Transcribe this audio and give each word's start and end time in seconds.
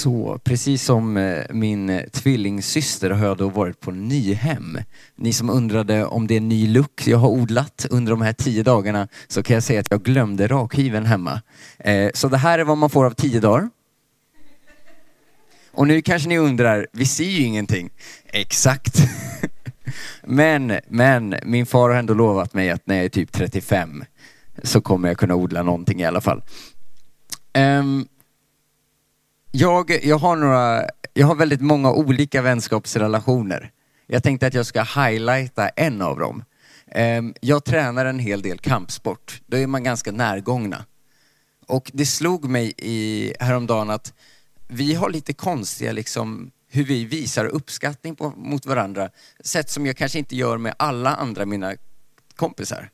Så, 0.00 0.40
precis 0.44 0.84
som 0.84 1.16
eh, 1.16 1.44
min 1.50 1.90
eh, 1.90 2.02
tvillingsyster 2.02 3.10
har 3.10 3.26
jag 3.26 3.36
då 3.36 3.48
varit 3.48 3.80
på 3.80 3.90
Nyhem. 3.90 4.78
Ni 5.16 5.32
som 5.32 5.50
undrade 5.50 6.04
om 6.04 6.26
det 6.26 6.36
är 6.36 6.40
ny 6.40 6.68
look 6.68 7.06
jag 7.06 7.18
har 7.18 7.28
odlat 7.28 7.86
under 7.90 8.10
de 8.10 8.22
här 8.22 8.32
tio 8.32 8.62
dagarna 8.62 9.08
så 9.28 9.42
kan 9.42 9.54
jag 9.54 9.62
säga 9.62 9.80
att 9.80 9.90
jag 9.90 10.02
glömde 10.02 10.46
rakhyveln 10.46 11.06
hemma. 11.06 11.42
Eh, 11.78 12.10
så 12.14 12.28
det 12.28 12.36
här 12.36 12.58
är 12.58 12.64
vad 12.64 12.78
man 12.78 12.90
får 12.90 13.04
av 13.04 13.10
tio 13.10 13.40
dagar. 13.40 13.70
Och 15.70 15.86
nu 15.86 16.02
kanske 16.02 16.28
ni 16.28 16.38
undrar, 16.38 16.86
vi 16.92 17.06
ser 17.06 17.30
ju 17.30 17.42
ingenting. 17.42 17.90
Exakt. 18.26 18.96
Men, 20.24 20.80
men 20.88 21.34
min 21.44 21.66
far 21.66 21.90
har 21.90 21.96
ändå 21.96 22.14
lovat 22.14 22.54
mig 22.54 22.70
att 22.70 22.86
när 22.86 22.96
jag 22.96 23.04
är 23.04 23.08
typ 23.08 23.32
35 23.32 24.04
så 24.62 24.80
kommer 24.80 25.08
jag 25.08 25.18
kunna 25.18 25.34
odla 25.34 25.62
någonting 25.62 26.00
i 26.00 26.04
alla 26.04 26.20
fall. 26.20 26.42
Um, 27.58 28.08
jag, 29.50 30.04
jag, 30.04 30.18
har 30.18 30.36
några, 30.36 30.84
jag 31.14 31.26
har 31.26 31.34
väldigt 31.34 31.60
många 31.60 31.92
olika 31.92 32.42
vänskapsrelationer. 32.42 33.70
Jag 34.06 34.22
tänkte 34.22 34.46
att 34.46 34.54
jag 34.54 34.66
ska 34.66 34.82
highlighta 34.82 35.68
en 35.68 36.02
av 36.02 36.18
dem. 36.18 36.44
Ehm, 36.86 37.34
jag 37.40 37.64
tränar 37.64 38.06
en 38.06 38.18
hel 38.18 38.42
del 38.42 38.58
kampsport. 38.58 39.40
Då 39.46 39.56
är 39.56 39.66
man 39.66 39.84
ganska 39.84 40.12
närgångna. 40.12 40.84
Och 41.66 41.90
det 41.94 42.06
slog 42.06 42.44
mig 42.44 42.74
i, 42.78 43.32
häromdagen 43.40 43.90
att 43.90 44.14
vi 44.68 44.94
har 44.94 45.10
lite 45.10 45.32
konstiga 45.32 45.92
liksom, 45.92 46.50
hur 46.68 46.84
vi 46.84 47.04
visar 47.04 47.44
uppskattning 47.44 48.16
på, 48.16 48.30
mot 48.30 48.66
varandra. 48.66 49.10
Sätt 49.44 49.70
som 49.70 49.86
jag 49.86 49.96
kanske 49.96 50.18
inte 50.18 50.36
gör 50.36 50.58
med 50.58 50.74
alla 50.76 51.14
andra 51.14 51.46
mina 51.46 51.74
kompisar. 52.36 52.90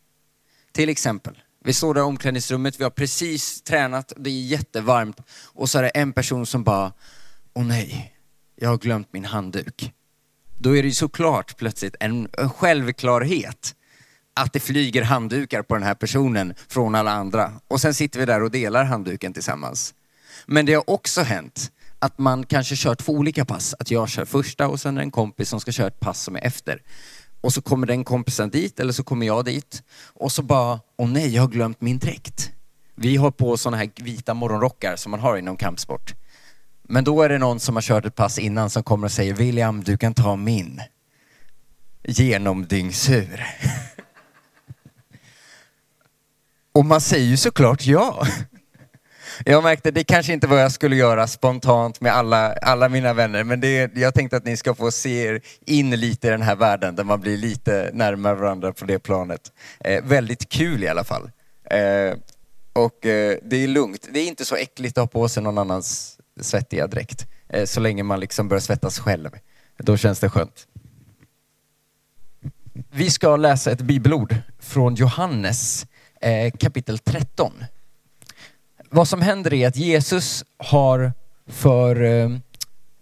Till 0.73 0.89
exempel, 0.89 1.39
vi 1.67 1.73
står 1.73 1.95
där 1.95 2.01
i 2.01 2.05
omklädningsrummet, 2.05 2.81
vi 2.81 2.85
har 2.85 2.91
precis 2.91 3.63
tränat, 3.63 4.13
det 4.17 4.31
är 4.31 4.43
jättevarmt 4.43 5.21
och 5.45 5.71
så 5.71 5.79
är 5.79 5.83
det 5.83 5.89
en 5.89 6.13
person 6.13 6.47
som 6.47 6.65
bara, 6.65 6.93
åh 7.55 7.65
nej, 7.65 8.15
jag 8.57 8.69
har 8.69 8.79
glömt 8.79 9.13
min 9.13 9.25
handduk. 9.25 9.93
Då 10.59 10.77
är 10.77 10.83
det 10.83 10.89
ju 10.89 10.95
såklart 10.95 11.57
plötsligt 11.57 11.97
en, 12.01 12.29
en 12.39 12.51
självklarhet 12.51 13.75
att 14.35 14.53
det 14.53 14.61
flyger 14.61 15.03
handdukar 15.03 15.63
på 15.63 15.75
den 15.75 15.83
här 15.83 15.95
personen 15.95 16.55
från 16.69 16.95
alla 16.95 17.13
andra. 17.13 17.53
Och 17.69 17.81
sen 17.81 17.95
sitter 17.95 18.21
vi 18.21 18.27
där 18.27 18.43
och 18.43 18.51
delar 18.51 18.85
handduken 18.85 19.33
tillsammans. 19.33 19.95
Men 20.47 20.67
det 20.67 20.75
har 20.75 20.91
också 20.91 21.23
hänt 21.23 21.73
att 21.99 22.19
man 22.19 22.47
kanske 22.47 22.77
kör 22.77 22.95
två 22.95 23.13
olika 23.13 23.45
pass. 23.45 23.75
Att 23.79 23.91
jag 23.91 24.09
kör 24.09 24.25
första 24.25 24.69
och 24.69 24.81
sen 24.81 24.97
är 24.97 25.01
det 25.01 25.05
en 25.05 25.11
kompis 25.11 25.49
som 25.49 25.61
ska 25.61 25.73
köra 25.73 25.87
ett 25.87 26.01
pass 26.01 26.23
som 26.23 26.37
är 26.37 26.47
efter. 26.47 26.83
Och 27.47 27.53
så 27.53 27.63
kommer 27.63 27.87
den 27.87 28.05
kompisen 28.05 28.51
dit 28.51 28.81
eller 28.81 28.93
så 28.93 29.05
kommer 29.05 29.27
jag 29.27 29.45
dit 29.45 29.83
och 30.15 30.33
så 30.33 30.43
bara, 30.43 30.81
åh 30.97 31.09
nej, 31.09 31.35
jag 31.35 31.43
har 31.43 31.49
glömt 31.49 31.81
min 31.81 31.99
dräkt. 31.99 32.51
Vi 32.95 33.17
har 33.17 33.31
på 33.31 33.57
sådana 33.57 33.77
här 33.77 33.91
vita 33.97 34.35
morgonrockar 34.35 34.97
som 34.97 35.11
man 35.11 35.21
har 35.21 35.37
inom 35.37 35.57
kampsport. 35.57 36.15
Men 36.83 37.05
då 37.05 37.23
är 37.23 37.29
det 37.29 37.39
någon 37.39 37.61
som 37.61 37.75
har 37.75 37.83
kört 37.83 38.05
ett 38.05 38.15
pass 38.15 38.39
innan 38.39 38.71
som 38.71 38.83
kommer 38.83 39.05
och 39.05 39.13
säger, 39.13 39.35
William, 39.35 39.85
du 39.85 39.99
kan 39.99 40.15
ta 40.15 40.37
min. 40.37 40.81
Genomdyngsur. 42.05 43.43
och 46.73 46.87
man 46.87 47.01
säger 47.01 47.27
ju 47.27 47.37
såklart 47.37 47.87
ja. 47.87 48.27
Jag 49.45 49.63
märkte 49.63 49.91
det 49.91 50.05
kanske 50.05 50.33
inte 50.33 50.47
var 50.47 50.57
vad 50.57 50.65
jag 50.65 50.73
skulle 50.73 50.97
göra 50.97 51.27
spontant 51.27 52.01
med 52.01 52.13
alla, 52.13 52.53
alla 52.53 52.89
mina 52.89 53.13
vänner, 53.13 53.45
men 53.45 53.61
det, 53.61 53.97
jag 53.97 54.15
tänkte 54.15 54.37
att 54.37 54.45
ni 54.45 54.57
ska 54.57 54.75
få 54.75 54.91
se 54.91 55.27
er 55.27 55.41
in 55.67 55.91
lite 55.91 56.29
i 56.29 56.31
den 56.31 56.43
här 56.43 56.57
världen 56.57 56.97
där 56.97 57.05
man 57.05 57.21
blir 57.21 57.37
lite 57.37 57.91
närmare 57.93 58.35
varandra 58.35 58.73
på 58.73 58.85
det 58.85 58.99
planet. 58.99 59.53
Eh, 59.81 60.05
väldigt 60.05 60.49
kul 60.49 60.85
i 60.85 60.89
alla 60.89 61.05
fall. 61.05 61.31
Eh, 61.71 62.19
och 62.73 63.07
eh, 63.07 63.39
det 63.43 63.57
är 63.57 63.69
lugnt. 63.69 64.09
Det 64.13 64.21
är 64.21 64.27
inte 64.27 64.45
så 64.45 64.57
äckligt 64.57 64.99
att 64.99 65.03
ha 65.03 65.21
på 65.21 65.29
sig 65.29 65.43
någon 65.43 65.59
annans 65.59 66.19
svettiga 66.41 66.87
dräkt. 66.87 67.27
Eh, 67.49 67.65
så 67.65 67.81
länge 67.81 68.03
man 68.03 68.21
liksom 68.21 68.49
börjar 68.49 68.61
svettas 68.61 68.99
själv. 68.99 69.31
Då 69.79 69.97
känns 69.97 70.21
det 70.21 70.31
skönt. 70.31 70.67
Vi 72.91 73.11
ska 73.11 73.37
läsa 73.37 73.71
ett 73.71 73.81
bibelord 73.81 74.37
från 74.59 74.95
Johannes 74.95 75.87
eh, 76.21 76.53
kapitel 76.59 76.99
13 76.99 77.53
vad 78.91 79.09
som 79.09 79.23
händer 79.23 79.55
är 79.55 79.69
att 79.69 79.77
Jesus 79.77 80.45
har 80.59 81.13
för, 81.47 82.03
eh, 82.03 82.31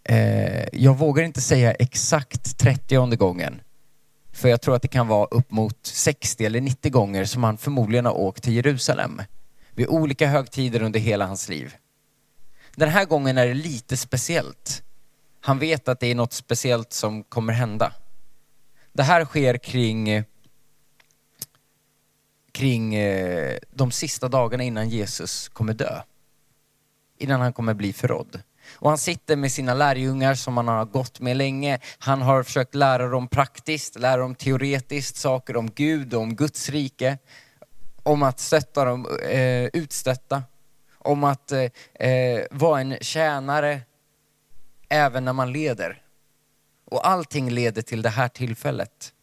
eh 0.05 0.69
jag 0.72 0.99
vågar 0.99 1.25
inte 1.25 1.41
säga 1.41 1.72
exakt 1.72 2.59
30 2.59 3.17
gången, 3.17 3.61
för 4.33 4.49
jag 4.49 4.61
tror 4.61 4.75
att 4.77 4.83
det 4.83 4.89
kan 4.89 5.09
vara 5.09 5.27
upp 5.27 5.50
mot 5.50 5.78
60 5.83 6.44
eller 6.47 6.61
90 6.61 6.93
gånger 6.93 7.25
som 7.25 7.44
han 7.44 7.59
förmodligen 7.59 8.06
har 8.06 8.12
åkt 8.12 8.43
till 8.43 8.53
Jerusalem 8.53 9.23
vid 9.71 9.89
olika 9.89 10.27
högtider 10.27 10.83
under 10.83 11.00
hela 11.00 11.27
hans 11.27 11.49
liv. 11.49 11.75
Den 12.77 12.89
här 12.89 13.05
gången 13.05 13.39
är 13.39 13.47
det 13.47 13.55
lite 13.55 13.97
speciellt. 13.97 14.83
Han 15.41 15.59
vet 15.59 15.89
att 15.89 16.00
det 16.00 16.06
är 16.06 16.15
något 16.15 16.33
speciellt 16.33 16.93
som 16.93 17.23
kommer 17.23 17.53
hända. 17.53 17.93
Det 18.93 19.03
här 19.03 19.25
sker 19.25 19.56
kring 19.56 20.25
kring 22.55 22.95
eh, 22.95 23.59
de 23.71 23.91
sista 23.91 24.29
dagarna 24.29 24.65
innan 24.65 24.89
Jesus 24.89 25.49
kommer 25.49 25.75
dö. 25.75 26.01
Innan 27.19 27.41
han 27.41 27.53
kommer 27.53 27.75
bli 27.75 27.93
förrådd. 27.93 28.43
Och 28.73 28.89
han 28.89 28.99
sitter 28.99 29.37
med 29.37 29.53
sina 29.53 29.75
lärjungar 29.75 30.35
som 30.35 30.57
han 30.57 30.69
har 30.69 30.85
gått 30.85 31.21
med 31.21 31.37
länge. 31.37 31.79
Han 31.99 32.23
har 32.23 32.43
försökt 32.43 32.75
lära 32.75 33.09
dem 33.09 33.29
praktiskt, 33.29 33.99
lära 33.99 34.17
dem 34.17 34.35
teoretiskt 34.35 35.17
saker 35.17 35.57
om 35.57 35.71
Gud 35.71 36.15
och 36.15 36.21
om 36.21 36.37
Guds 36.37 36.69
rike. 36.69 37.19
Om 38.03 38.23
att 38.23 38.41
stötta 38.41 38.85
dem 38.85 39.19
eh, 39.23 39.65
utstötta. 39.73 40.43
Om 40.99 41.25
att 41.25 41.53
eh, 41.53 41.63
eh 41.95 42.45
vara 42.51 42.81
en 42.81 42.97
tjänare 43.01 43.81
även 44.89 45.25
när 45.25 45.33
man 45.33 45.53
leder. 45.53 46.03
Och 46.85 47.09
allting 47.09 47.51
leder 47.51 47.83
till 47.83 48.03
det 48.03 48.09
här 48.09 48.29
tillfället 48.29 49.14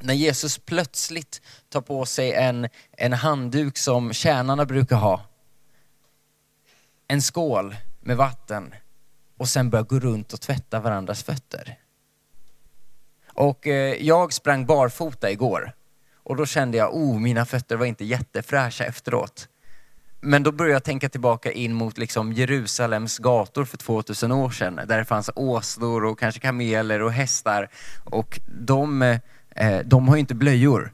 när 0.00 0.14
Jesus 0.14 0.58
plötsligt 0.58 1.42
tar 1.68 1.80
på 1.80 2.06
sig 2.06 2.32
en, 2.32 2.68
en 2.92 3.12
handduk 3.12 3.78
som 3.78 4.12
tjänarna 4.12 4.64
brukar 4.64 4.96
ha, 4.96 5.22
en 7.08 7.22
skål 7.22 7.76
med 8.00 8.16
vatten 8.16 8.74
och 9.36 9.48
sen 9.48 9.70
börjar 9.70 9.84
gå 9.84 9.98
runt 9.98 10.32
och 10.32 10.40
tvätta 10.40 10.80
varandras 10.80 11.22
fötter. 11.22 11.78
Och 13.26 13.66
eh, 13.66 13.94
jag 13.94 14.32
sprang 14.32 14.66
barfota 14.66 15.30
igår 15.30 15.72
och 16.14 16.36
då 16.36 16.46
kände 16.46 16.78
jag, 16.78 16.94
oh 16.94 17.20
mina 17.20 17.46
fötter 17.46 17.76
var 17.76 17.86
inte 17.86 18.04
jättefräscha 18.04 18.84
efteråt. 18.84 19.48
Men 20.20 20.42
då 20.42 20.52
började 20.52 20.72
jag 20.72 20.84
tänka 20.84 21.08
tillbaka 21.08 21.52
in 21.52 21.74
mot 21.74 21.98
liksom 21.98 22.32
Jerusalems 22.32 23.18
gator 23.18 23.64
för 23.64 23.76
2000 23.76 24.32
år 24.32 24.50
sedan, 24.50 24.80
där 24.86 24.98
det 24.98 25.04
fanns 25.04 25.30
åsnor 25.36 26.04
och 26.04 26.18
kanske 26.18 26.40
kameler 26.40 27.02
och 27.02 27.12
hästar. 27.12 27.68
Och 28.04 28.40
de 28.46 29.02
eh, 29.02 29.18
Eh, 29.60 29.78
de 29.84 30.08
har 30.08 30.16
ju 30.16 30.20
inte 30.20 30.34
blöjor. 30.34 30.92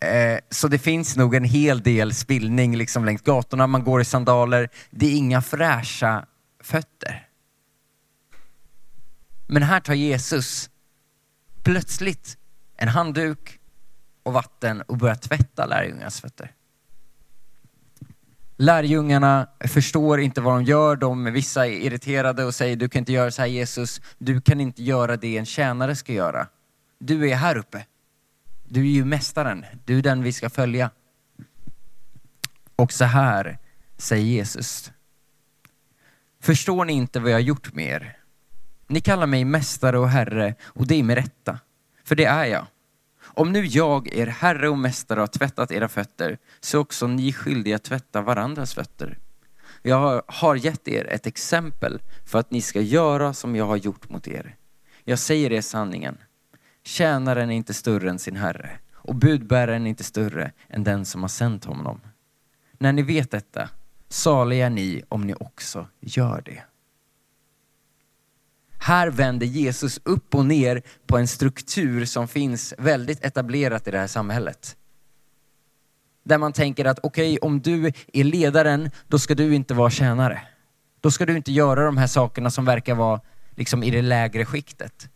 Eh, 0.00 0.38
så 0.50 0.68
det 0.68 0.78
finns 0.78 1.16
nog 1.16 1.34
en 1.34 1.44
hel 1.44 1.82
del 1.82 2.14
spillning 2.14 2.76
liksom 2.76 3.04
längs 3.04 3.22
gatorna. 3.22 3.66
Man 3.66 3.84
går 3.84 4.00
i 4.00 4.04
sandaler. 4.04 4.68
Det 4.90 5.06
är 5.06 5.16
inga 5.16 5.42
fräscha 5.42 6.26
fötter. 6.62 7.28
Men 9.46 9.62
här 9.62 9.80
tar 9.80 9.94
Jesus 9.94 10.70
plötsligt 11.62 12.38
en 12.76 12.88
handduk 12.88 13.58
och 14.22 14.32
vatten 14.32 14.82
och 14.82 14.96
börjar 14.96 15.14
tvätta 15.14 15.66
lärjungarnas 15.66 16.20
fötter. 16.20 16.52
Lärjungarna 18.56 19.48
förstår 19.60 20.20
inte 20.20 20.40
vad 20.40 20.54
de 20.54 20.64
gör. 20.64 20.96
De, 20.96 21.24
vissa 21.24 21.66
är 21.66 21.70
irriterade 21.70 22.44
och 22.44 22.54
säger 22.54 22.76
du 22.76 22.88
kan 22.88 22.98
inte 22.98 23.12
göra 23.12 23.30
så 23.30 23.42
här 23.42 23.48
Jesus. 23.48 24.00
Du 24.18 24.40
kan 24.40 24.60
inte 24.60 24.82
göra 24.82 25.16
det 25.16 25.38
en 25.38 25.46
tjänare 25.46 25.96
ska 25.96 26.12
göra. 26.12 26.46
Du 26.98 27.30
är 27.30 27.36
här 27.36 27.56
uppe. 27.56 27.84
Du 28.68 28.80
är 28.80 28.90
ju 28.90 29.04
mästaren, 29.04 29.64
du 29.84 29.98
är 29.98 30.02
den 30.02 30.22
vi 30.22 30.32
ska 30.32 30.50
följa. 30.50 30.90
Och 32.76 32.92
så 32.92 33.04
här 33.04 33.58
säger 33.96 34.24
Jesus. 34.24 34.92
Förstår 36.40 36.84
ni 36.84 36.92
inte 36.92 37.20
vad 37.20 37.30
jag 37.30 37.36
har 37.36 37.40
gjort 37.40 37.74
med 37.74 37.86
er? 37.86 38.16
Ni 38.86 39.00
kallar 39.00 39.26
mig 39.26 39.44
mästare 39.44 39.98
och 39.98 40.08
herre 40.08 40.54
och 40.64 40.86
det 40.86 40.94
är 40.94 41.02
med 41.02 41.16
rätta, 41.16 41.58
för 42.04 42.14
det 42.14 42.24
är 42.24 42.44
jag. 42.44 42.66
Om 43.22 43.52
nu 43.52 43.66
jag, 43.66 44.14
er 44.14 44.26
herre 44.26 44.68
och 44.68 44.78
mästare, 44.78 45.20
har 45.20 45.26
tvättat 45.26 45.70
era 45.70 45.88
fötter, 45.88 46.38
så 46.60 46.76
är 46.76 46.80
också 46.80 47.06
ni 47.06 47.32
skyldiga 47.32 47.76
att 47.76 47.84
tvätta 47.84 48.20
varandras 48.20 48.74
fötter. 48.74 49.18
Jag 49.82 50.22
har 50.26 50.56
gett 50.56 50.88
er 50.88 51.06
ett 51.06 51.26
exempel 51.26 52.00
för 52.26 52.38
att 52.38 52.50
ni 52.50 52.62
ska 52.62 52.80
göra 52.80 53.34
som 53.34 53.56
jag 53.56 53.66
har 53.66 53.76
gjort 53.76 54.08
mot 54.08 54.28
er. 54.28 54.56
Jag 55.04 55.18
säger 55.18 55.52
er 55.52 55.60
sanningen. 55.60 56.18
Tjänaren 56.86 57.50
är 57.50 57.54
inte 57.54 57.74
större 57.74 58.10
än 58.10 58.18
sin 58.18 58.36
herre 58.36 58.70
och 58.92 59.14
budbäraren 59.14 59.86
är 59.86 59.90
inte 59.90 60.04
större 60.04 60.52
än 60.68 60.84
den 60.84 61.04
som 61.04 61.22
har 61.22 61.28
sänt 61.28 61.64
honom. 61.64 62.00
När 62.78 62.92
ni 62.92 63.02
vet 63.02 63.30
detta, 63.30 63.68
saliga 64.08 64.66
är 64.66 64.70
ni 64.70 65.02
om 65.08 65.26
ni 65.26 65.34
också 65.34 65.86
gör 66.00 66.42
det. 66.44 66.62
Här 68.78 69.10
vänder 69.10 69.46
Jesus 69.46 70.00
upp 70.04 70.34
och 70.34 70.46
ner 70.46 70.82
på 71.06 71.18
en 71.18 71.28
struktur 71.28 72.04
som 72.04 72.28
finns 72.28 72.74
väldigt 72.78 73.24
etablerat 73.24 73.88
i 73.88 73.90
det 73.90 73.98
här 73.98 74.06
samhället. 74.06 74.76
Där 76.22 76.38
man 76.38 76.52
tänker 76.52 76.84
att 76.84 76.98
okej, 77.02 77.38
okay, 77.38 77.48
om 77.48 77.60
du 77.60 77.92
är 78.12 78.24
ledaren, 78.24 78.90
då 79.08 79.18
ska 79.18 79.34
du 79.34 79.54
inte 79.54 79.74
vara 79.74 79.90
tjänare. 79.90 80.42
Då 81.00 81.10
ska 81.10 81.26
du 81.26 81.36
inte 81.36 81.52
göra 81.52 81.84
de 81.84 81.96
här 81.96 82.06
sakerna 82.06 82.50
som 82.50 82.64
verkar 82.64 82.94
vara 82.94 83.20
liksom 83.50 83.82
i 83.82 83.90
det 83.90 84.02
lägre 84.02 84.44
skiktet. 84.44 85.10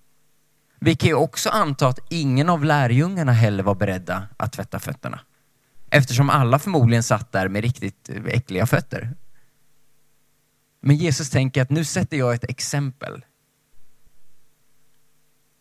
Vi 0.82 0.96
kan 0.96 1.08
ju 1.08 1.14
också 1.14 1.50
anta 1.50 1.88
att 1.88 1.98
ingen 2.08 2.48
av 2.48 2.64
lärjungarna 2.64 3.32
heller 3.32 3.62
var 3.62 3.74
beredda 3.74 4.28
att 4.36 4.52
tvätta 4.52 4.78
fötterna. 4.78 5.20
Eftersom 5.90 6.30
alla 6.30 6.58
förmodligen 6.58 7.02
satt 7.02 7.32
där 7.32 7.48
med 7.48 7.62
riktigt 7.62 8.10
äckliga 8.26 8.66
fötter. 8.66 9.16
Men 10.80 10.96
Jesus 10.96 11.30
tänker 11.30 11.62
att 11.62 11.70
nu 11.70 11.84
sätter 11.84 12.16
jag 12.16 12.34
ett 12.34 12.50
exempel. 12.50 13.24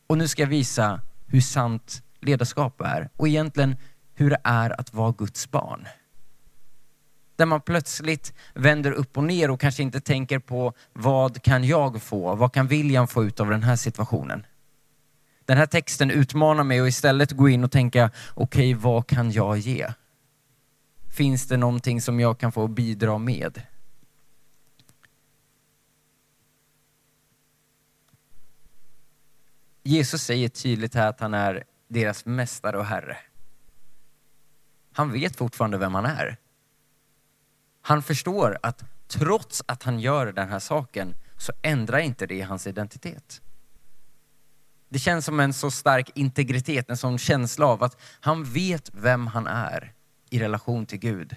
Och 0.08 0.18
nu 0.18 0.28
ska 0.28 0.42
jag 0.42 0.50
visa 0.50 1.02
hur 1.28 1.42
sant 1.42 2.04
ledarskap 2.20 2.82
är 2.82 3.10
och 3.18 3.28
egentligen 3.28 3.76
hur 4.14 4.30
det 4.30 4.42
är 4.44 4.80
att 4.80 4.94
vara 4.94 5.12
Guds 5.12 5.52
barn. 5.52 5.88
Där 7.36 7.46
man 7.46 7.62
plötsligt 7.62 8.34
vänder 8.54 8.92
upp 8.92 9.18
och 9.18 9.24
ner 9.24 9.52
och 9.52 9.62
kanske 9.62 9.84
inte 9.84 10.02
tänker 10.02 10.40
på 10.40 10.74
vad 10.94 11.42
kan 11.42 11.64
jag 11.64 12.02
få? 12.02 12.36
Vad 12.36 12.54
kan 12.54 12.68
William 12.68 13.08
få 13.08 13.24
ut 13.24 13.40
av 13.40 13.50
den 13.50 13.64
här 13.64 13.76
situationen? 13.76 14.46
Den 15.50 15.58
här 15.58 15.66
texten 15.66 16.12
utmanar 16.12 16.64
mig 16.64 16.80
att 16.80 16.88
istället 16.88 17.32
gå 17.32 17.50
in 17.50 17.64
och 17.64 17.72
tänka, 17.72 18.12
okej, 18.34 18.74
okay, 18.74 18.84
vad 18.84 19.08
kan 19.08 19.32
jag 19.32 19.58
ge? 19.58 19.94
Finns 21.08 21.48
det 21.48 21.58
någonting 21.58 22.02
som 22.02 22.20
jag 22.20 22.40
kan 22.40 22.52
få 22.52 22.68
bidra 22.68 23.18
med? 23.18 23.62
Jesus 29.84 30.24
säger 30.24 30.50
tydligt 30.50 30.96
här 30.96 31.10
att 31.10 31.20
han 31.20 31.34
är 31.34 31.64
deras 31.88 32.26
mästare 32.26 32.78
och 32.78 32.86
herre. 32.86 33.18
Han 34.92 35.12
vet 35.12 35.36
fortfarande 35.36 35.78
vem 35.78 35.96
han 35.96 36.06
är. 36.06 36.38
Han 37.82 38.04
förstår 38.04 38.58
att 38.64 38.84
trots 39.08 39.64
att 39.66 39.84
han 39.84 40.00
gör 40.00 40.32
den 40.32 40.50
här 40.50 40.60
saken 40.60 41.16
så 41.38 41.54
ändrar 41.62 42.00
inte 42.00 42.26
det 42.26 42.42
hans 42.42 42.68
identitet. 42.68 43.42
Det 44.90 45.00
känns 45.00 45.26
som 45.26 45.40
en 45.40 45.54
så 45.54 45.72
stark 45.72 46.12
integritet, 46.16 46.90
en 46.90 46.98
sån 46.98 47.18
känsla 47.18 47.66
av 47.66 47.84
att 47.84 47.98
han 48.20 48.44
vet 48.44 48.90
vem 48.94 49.28
han 49.28 49.48
är 49.48 49.94
i 50.30 50.40
relation 50.40 50.86
till 50.86 51.00
Gud. 51.00 51.36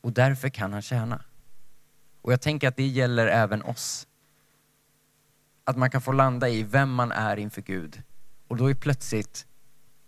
Och 0.00 0.12
därför 0.12 0.48
kan 0.48 0.72
han 0.72 0.82
tjäna. 0.82 1.24
Och 2.22 2.32
jag 2.32 2.40
tänker 2.40 2.68
att 2.68 2.76
det 2.76 2.86
gäller 2.86 3.26
även 3.26 3.62
oss. 3.62 4.06
Att 5.64 5.76
man 5.76 5.90
kan 5.90 6.02
få 6.02 6.12
landa 6.12 6.48
i 6.48 6.62
vem 6.62 6.92
man 6.92 7.12
är 7.12 7.36
inför 7.36 7.62
Gud. 7.62 8.02
Och 8.48 8.56
då 8.56 8.70
är 8.70 8.74
plötsligt 8.74 9.46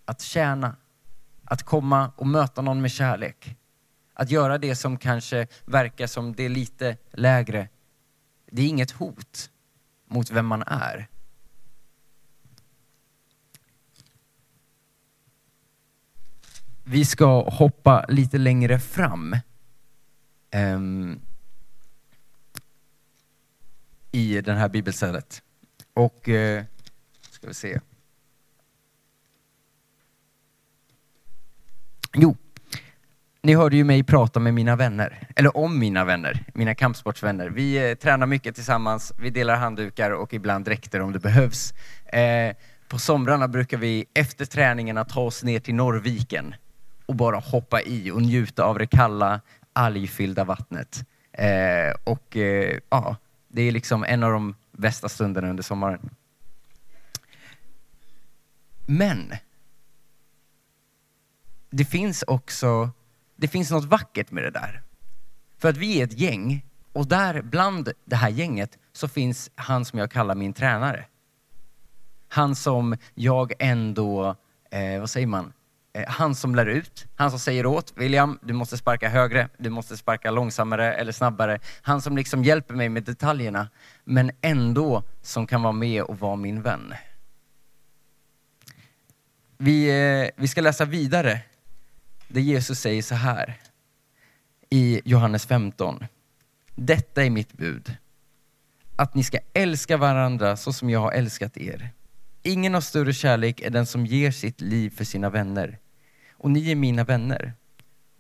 att 0.05 0.21
tjäna, 0.21 0.77
att 1.45 1.63
komma 1.63 2.13
och 2.17 2.27
möta 2.27 2.63
någon 2.63 2.81
med 2.81 2.91
kärlek. 2.91 3.57
Att 4.15 4.31
göra 4.31 4.59
det 4.59 4.77
som 4.77 4.99
kanske 4.99 5.47
verkar 5.65 6.07
som 6.07 6.35
det 6.35 6.43
är 6.43 6.49
lite 6.49 6.97
lägre. 7.13 7.69
Det 8.51 8.63
är 8.63 8.67
inget 8.67 8.91
hot 8.91 9.51
mot 10.07 10.31
vem 10.31 10.47
man 10.47 10.63
är. 10.67 11.09
Vi 16.91 17.05
ska 17.05 17.49
hoppa 17.49 18.05
lite 18.09 18.39
längre 18.39 18.79
fram. 18.79 19.37
Um, 20.55 21.21
i 24.13 24.41
det 24.41 24.53
här 24.53 24.69
bibelstället. 24.69 25.43
Och, 25.95 26.29
uh, 26.29 26.63
ska 27.31 27.47
vi 27.47 27.55
se. 27.55 27.81
Jo, 32.15 32.37
ni 33.43 33.55
hörde 33.55 33.77
ju 33.77 33.85
mig 33.85 34.03
prata 34.03 34.41
med 34.41 34.55
mina 34.55 34.77
vänner, 34.77 35.27
eller 35.37 35.57
om 35.57 35.79
mina 35.79 36.05
vänner, 36.05 36.45
mina 36.55 36.75
kampsportsvänner. 36.75 37.49
Vi 37.49 37.91
eh, 37.91 37.95
tränar 37.95 38.27
mycket 38.27 38.55
tillsammans, 38.55 39.13
vi 39.19 39.31
delar 39.31 39.57
handdukar 39.57 40.11
och 40.11 40.35
ibland 40.35 40.65
dräkter 40.65 41.01
om 41.01 41.13
det 41.13 41.19
behövs. 41.19 41.75
Eh, 42.07 42.57
på 42.89 42.99
somrarna 42.99 43.49
brukar 43.49 43.77
vi 43.79 44.07
efter 44.15 44.45
träningarna 44.45 45.05
ta 45.05 45.21
oss 45.21 45.43
ner 45.43 45.61
till 45.61 45.75
Norrviken 45.75 46.55
och 47.09 47.15
bara 47.15 47.39
hoppa 47.39 47.83
i 47.83 48.11
och 48.11 48.23
njuta 48.23 48.65
av 48.65 48.79
det 48.79 48.87
kalla, 48.87 49.41
algfyllda 49.73 50.45
vattnet. 50.45 51.05
Eh, 51.33 51.95
och 52.05 52.37
eh, 52.37 52.79
ja, 52.91 53.17
det 53.49 53.63
är 53.63 53.73
liksom 53.73 54.05
en 54.05 54.23
av 54.23 54.33
de 54.33 54.55
bästa 54.73 55.09
stunderna 55.09 55.51
under 55.51 55.63
sommaren. 55.63 56.11
Men 58.87 59.33
det 61.71 61.85
finns 61.85 62.23
också, 62.23 62.91
det 63.37 63.49
finns 63.49 63.71
något 63.71 63.85
vackert 63.85 64.31
med 64.31 64.45
det 64.45 64.51
där. 64.51 64.83
För 65.59 65.69
att 65.69 65.77
vi 65.77 66.01
är 66.01 66.05
ett 66.05 66.19
gäng 66.19 66.67
och 66.93 67.07
där 67.07 67.43
bland 67.43 67.93
det 68.05 68.17
här 68.17 68.29
gänget 68.29 68.79
så 68.93 69.09
finns 69.09 69.51
han 69.55 69.85
som 69.85 69.99
jag 69.99 70.11
kallar 70.11 70.35
min 70.35 70.53
tränare. 70.53 71.05
Han 72.29 72.57
som 72.57 72.97
jag 73.15 73.53
ändå, 73.59 74.37
eh, 74.71 75.01
vad 75.01 75.11
säger 75.11 75.27
man, 75.27 75.53
Eh, 75.93 76.05
han 76.09 76.35
som 76.35 76.55
lär 76.55 76.67
ut, 76.67 77.07
han 77.17 77.31
som 77.31 77.39
säger 77.39 77.67
åt 77.67 77.93
William, 77.97 78.39
du 78.43 78.53
måste 78.53 78.79
sparka 78.79 79.09
högre, 79.09 79.49
du 79.59 79.71
måste 79.71 79.97
sparka 79.97 80.31
långsammare 80.31 80.95
eller 80.95 81.13
snabbare. 81.13 81.59
Han 81.83 82.03
som 82.03 82.17
liksom 82.17 82.45
hjälper 82.45 82.75
mig 82.75 82.89
med 82.89 83.03
detaljerna, 83.03 83.69
men 84.05 84.31
ändå 84.41 85.03
som 85.23 85.47
kan 85.47 85.63
vara 85.63 85.73
med 85.73 86.03
och 86.03 86.19
vara 86.19 86.37
min 86.37 86.63
vän. 86.63 86.95
Vi, 89.57 89.89
eh, 89.89 90.31
vi 90.37 90.49
ska 90.49 90.61
läsa 90.61 90.85
vidare 90.85 91.41
där 92.29 92.41
Jesus 92.41 92.81
säger 92.81 93.03
så 93.03 93.15
här 93.15 93.55
i 94.71 95.01
Johannes 95.05 95.47
15. 95.47 96.07
Detta 96.75 97.25
är 97.25 97.31
mitt 97.31 97.53
bud, 97.53 97.97
att 98.97 99.15
ni 99.15 99.25
ska 99.25 99.39
älska 99.55 99.97
varandra 99.97 100.57
så 100.57 100.73
som 100.73 100.91
jag 100.91 101.01
har 101.01 101.13
älskat 101.13 101.57
er. 101.57 101.91
Ingen 102.43 102.75
har 102.75 102.81
större 102.81 103.13
kärlek 103.13 103.61
än 103.61 103.73
den 103.73 103.87
som 103.87 104.07
ger 104.07 104.31
sitt 104.31 104.61
liv 104.61 104.91
för 104.91 105.05
sina 105.05 105.31
vänner. 105.31 105.79
Och 106.33 106.51
ni 106.51 106.71
är 106.71 106.75
mina 106.75 107.05
vänner, 107.05 107.53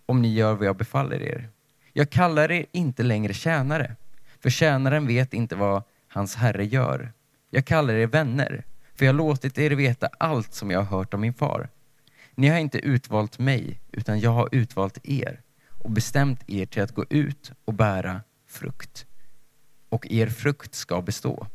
om 0.06 0.22
ni 0.22 0.34
gör 0.34 0.54
vad 0.54 0.66
jag 0.66 0.76
befaller 0.76 1.22
er. 1.22 1.48
Jag 1.92 2.10
kallar 2.10 2.52
er 2.52 2.66
inte 2.72 3.02
längre 3.02 3.34
tjänare, 3.34 3.96
för 4.40 4.50
tjänaren 4.50 5.06
vet 5.06 5.34
inte 5.34 5.56
vad 5.56 5.82
hans 6.08 6.34
herre 6.34 6.64
gör. 6.64 7.12
Jag 7.50 7.64
kallar 7.64 7.94
er 7.94 8.06
vänner, 8.06 8.64
för 8.94 9.04
jag 9.04 9.12
har 9.12 9.18
låtit 9.18 9.58
er 9.58 9.70
veta 9.70 10.08
allt 10.18 10.54
som 10.54 10.70
jag 10.70 10.82
har 10.82 10.98
hört 10.98 11.14
om 11.14 11.20
min 11.20 11.34
far. 11.34 11.68
Ni 12.34 12.48
har 12.48 12.58
inte 12.58 12.78
utvalt 12.78 13.38
mig, 13.38 13.80
utan 13.92 14.20
jag 14.20 14.30
har 14.30 14.48
utvalt 14.52 14.98
er 15.02 15.40
och 15.68 15.90
bestämt 15.90 16.40
er 16.46 16.66
till 16.66 16.82
att 16.82 16.94
gå 16.94 17.04
ut 17.10 17.52
och 17.64 17.74
bära 17.74 18.20
frukt. 18.46 19.06
Och 19.88 20.06
er 20.10 20.26
frukt 20.26 20.74
ska 20.74 21.02
bestå. 21.02 21.46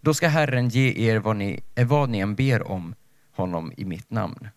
Då 0.00 0.14
ska 0.14 0.28
Herren 0.28 0.68
ge 0.68 1.10
er 1.10 1.18
vad 1.18 1.36
ni, 1.36 1.60
eh, 1.74 1.86
vad 1.86 2.08
ni 2.08 2.18
än 2.18 2.34
ber 2.34 2.70
om 2.70 2.94
honom 3.32 3.72
i 3.76 3.84
mitt 3.84 4.10
namn. 4.10 4.48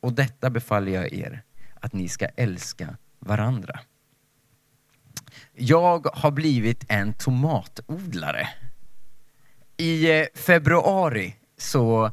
Och 0.00 0.12
detta 0.12 0.50
befaller 0.50 0.92
jag 0.92 1.12
er, 1.12 1.42
att 1.80 1.92
ni 1.92 2.08
ska 2.08 2.26
älska 2.26 2.96
varandra. 3.18 3.80
Jag 5.54 6.06
har 6.12 6.30
blivit 6.30 6.84
en 6.88 7.12
tomatodlare. 7.12 8.48
I 9.76 10.20
eh, 10.20 10.26
februari 10.34 11.34
så 11.56 12.10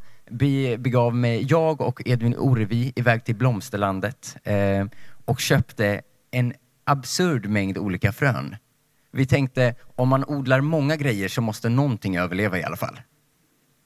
begav 0.77 1.15
mig 1.15 1.45
jag 1.49 1.81
och 1.81 2.01
Edvin 2.05 2.35
Orevi 2.37 2.93
iväg 2.95 3.23
till 3.23 3.35
Blomsterlandet 3.35 4.37
eh, 4.43 4.85
och 5.25 5.39
köpte 5.39 6.01
en 6.31 6.53
absurd 6.83 7.45
mängd 7.45 7.77
olika 7.77 8.11
frön. 8.11 8.55
Vi 9.15 9.25
tänkte, 9.25 9.75
om 9.95 10.09
man 10.09 10.25
odlar 10.25 10.61
många 10.61 10.95
grejer 10.95 11.27
så 11.27 11.41
måste 11.41 11.69
någonting 11.69 12.17
överleva 12.17 12.57
i 12.59 12.63
alla 12.63 12.75
fall. 12.75 13.01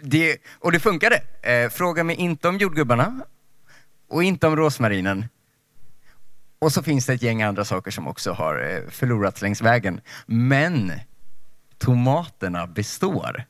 Det, 0.02 0.38
och 0.60 0.72
det 0.72 0.80
funkade. 0.80 1.22
Eh, 1.42 1.70
fråga 1.70 2.04
mig 2.04 2.16
inte 2.16 2.48
om 2.48 2.58
jordgubbarna 2.58 3.22
och 4.10 4.24
inte 4.24 4.48
om 4.48 4.56
rosmarinen. 4.56 5.26
Och 6.60 6.72
så 6.72 6.84
finns 6.84 7.06
det 7.06 7.14
ett 7.14 7.22
gäng 7.22 7.42
andra 7.42 7.66
saker 7.66 7.92
som 7.92 8.08
också 8.08 8.32
har 8.32 8.70
eh, 8.70 8.90
förlorats 8.90 9.42
längs 9.42 9.62
vägen. 9.62 10.02
Men 10.26 10.92
tomaterna 11.78 12.68
består. 12.68 13.44